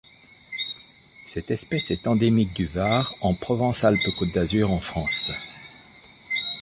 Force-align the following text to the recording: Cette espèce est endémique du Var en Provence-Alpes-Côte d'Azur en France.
Cette 1.23 1.51
espèce 1.51 1.91
est 1.91 2.07
endémique 2.07 2.55
du 2.55 2.65
Var 2.65 3.13
en 3.21 3.35
Provence-Alpes-Côte 3.35 4.33
d'Azur 4.33 4.71
en 4.71 4.79
France. 4.79 5.31